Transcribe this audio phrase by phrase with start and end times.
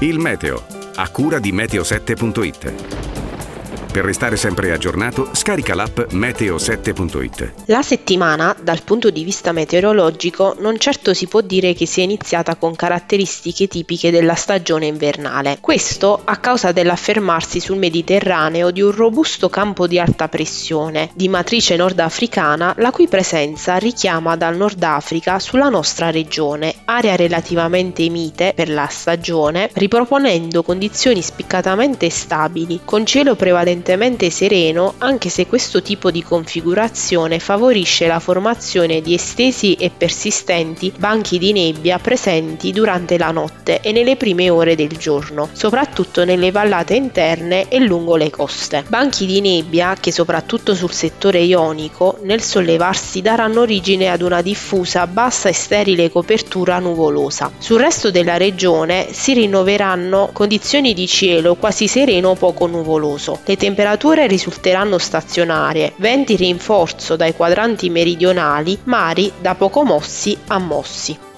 [0.00, 0.62] Il meteo,
[0.96, 3.15] a cura di meteo7.it.
[3.96, 7.52] Per restare sempre aggiornato, scarica l'app meteo7.it.
[7.68, 12.56] La settimana, dal punto di vista meteorologico, non certo si può dire che sia iniziata
[12.56, 15.56] con caratteristiche tipiche della stagione invernale.
[15.62, 21.74] Questo a causa dell'affermarsi sul Mediterraneo di un robusto campo di alta pressione, di matrice
[21.76, 28.68] nordafricana, la cui presenza richiama dal Nord Africa sulla nostra regione, area relativamente mite per
[28.68, 36.10] la stagione, riproponendo condizioni spiccatamente stabili, con cielo prevalentemente apparentemente sereno anche se questo tipo
[36.10, 43.30] di configurazione favorisce la formazione di estesi e persistenti banchi di nebbia presenti durante la
[43.30, 48.84] notte e nelle prime ore del giorno, soprattutto nelle vallate interne e lungo le coste.
[48.88, 55.06] Banchi di nebbia che soprattutto sul settore ionico nel sollevarsi daranno origine ad una diffusa,
[55.06, 57.52] bassa e sterile copertura nuvolosa.
[57.58, 63.38] Sul resto della regione si rinnoveranno condizioni di cielo quasi sereno o poco nuvoloso.
[63.44, 63.75] Le temperature
[64.26, 71.35] risulteranno stazionarie, venti rinforzo dai quadranti meridionali, mari da poco mossi a mossi.